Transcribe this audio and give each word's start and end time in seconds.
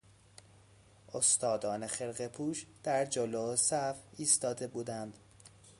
استادان 1.13 1.87
خرقه 1.87 2.27
پوش 2.27 2.65
در 2.83 3.05
جلو 3.05 3.55
صف 3.55 3.95
ایستاده 4.17 4.67
بودند. 4.67 5.17